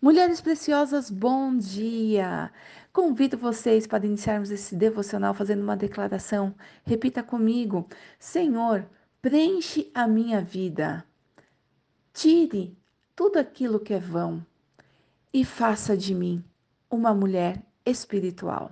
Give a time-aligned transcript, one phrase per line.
[0.00, 2.52] Mulheres preciosas, bom dia!
[2.92, 6.54] Convido vocês para iniciarmos esse devocional fazendo uma declaração.
[6.84, 7.84] Repita comigo:
[8.16, 8.86] Senhor,
[9.20, 11.04] preenche a minha vida.
[12.12, 12.78] Tire
[13.16, 14.46] tudo aquilo que é vão
[15.34, 16.44] e faça de mim
[16.88, 18.70] uma mulher espiritual.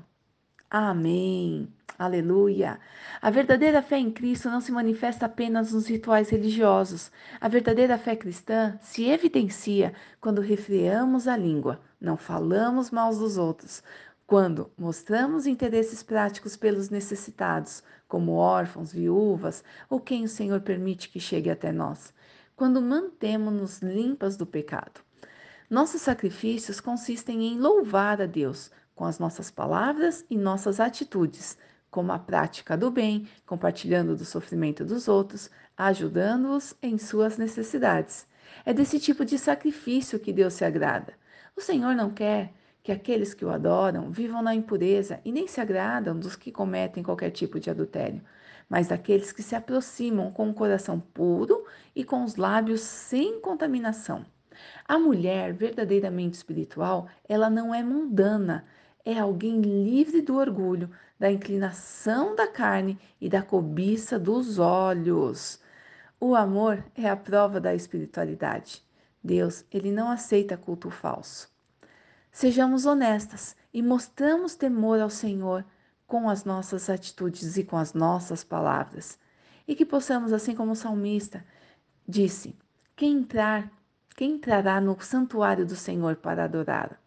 [0.70, 1.66] Amém.
[1.98, 2.78] Aleluia!
[3.22, 7.10] A verdadeira fé em Cristo não se manifesta apenas nos rituais religiosos.
[7.40, 13.82] A verdadeira fé cristã se evidencia quando refreamos a língua, não falamos mal dos outros,
[14.26, 21.18] quando mostramos interesses práticos pelos necessitados, como órfãos, viúvas ou quem o Senhor permite que
[21.18, 22.12] chegue até nós,
[22.54, 25.00] quando mantemos-nos limpas do pecado.
[25.70, 31.56] Nossos sacrifícios consistem em louvar a Deus com as nossas palavras e nossas atitudes
[31.96, 38.26] como a prática do bem, compartilhando do sofrimento dos outros, ajudando-os em suas necessidades.
[38.66, 41.14] É desse tipo de sacrifício que Deus se agrada.
[41.56, 45.58] O Senhor não quer que aqueles que o adoram vivam na impureza e nem se
[45.58, 48.20] agradam dos que cometem qualquer tipo de adultério,
[48.68, 54.26] mas daqueles que se aproximam com o coração puro e com os lábios sem contaminação.
[54.86, 58.66] A mulher verdadeiramente espiritual, ela não é mundana,
[59.06, 65.60] é alguém livre do orgulho, da inclinação da carne e da cobiça dos olhos.
[66.18, 68.84] O amor é a prova da espiritualidade.
[69.22, 71.48] Deus, ele não aceita culto falso.
[72.32, 75.64] Sejamos honestas e mostramos temor ao Senhor
[76.04, 79.20] com as nossas atitudes e com as nossas palavras.
[79.68, 81.44] E que possamos, assim como o salmista
[82.08, 82.56] disse,
[82.96, 83.70] quem entrar,
[84.16, 87.00] quem entrará no santuário do Senhor para adorar,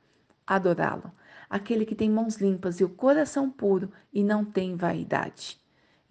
[0.48, 1.12] adorá-lo
[1.50, 5.60] aquele que tem mãos limpas e o coração puro e não tem vaidade.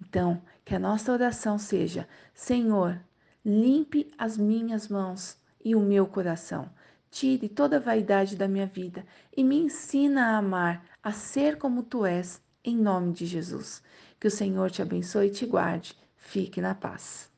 [0.00, 3.00] Então, que a nossa oração seja: Senhor,
[3.44, 6.68] limpe as minhas mãos e o meu coração.
[7.10, 11.82] Tire toda a vaidade da minha vida e me ensina a amar, a ser como
[11.82, 13.82] tu és, em nome de Jesus.
[14.20, 15.96] Que o Senhor te abençoe e te guarde.
[16.16, 17.30] Fique na paz.